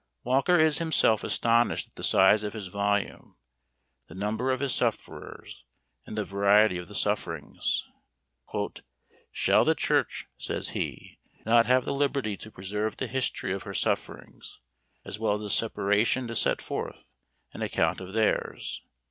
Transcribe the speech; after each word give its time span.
Walker 0.23 0.57
is 0.59 0.79
himself 0.79 1.23
astonished 1.23 1.89
at 1.89 1.95
the 1.95 2.01
size 2.03 2.41
of 2.41 2.53
his 2.53 2.69
volume, 2.69 3.37
the 4.07 4.15
number 4.15 4.49
of 4.49 4.59
his 4.59 4.73
sufferers, 4.73 5.63
and 6.07 6.17
the 6.17 6.25
variety 6.25 6.79
of 6.79 6.87
the 6.87 6.95
sufferings. 6.95 7.85
"Shall 9.31 9.63
the 9.63 9.75
church," 9.75 10.25
says 10.39 10.69
he, 10.69 11.19
"not 11.45 11.67
have 11.67 11.85
the 11.85 11.93
liberty 11.93 12.35
to 12.37 12.49
preserve 12.49 12.97
the 12.97 13.05
history 13.05 13.53
of 13.53 13.61
her 13.61 13.75
sufferings, 13.75 14.59
as 15.05 15.19
well 15.19 15.35
as 15.35 15.41
the 15.41 15.49
separation 15.51 16.25
to 16.29 16.35
set 16.35 16.63
forth 16.63 17.11
an 17.53 17.61
account 17.61 18.01
of 18.01 18.13
theirs? 18.13 18.81